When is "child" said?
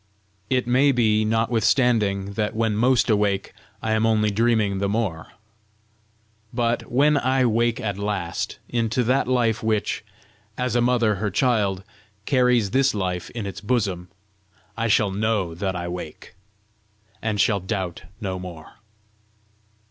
11.29-11.83